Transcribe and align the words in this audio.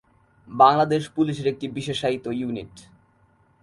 বাংলাদেশ 0.49 1.03
পুলিশের 1.15 1.47
একটি 1.47 1.65
বিশেষায়িত 1.77 2.25
ইউনিট। 2.39 2.73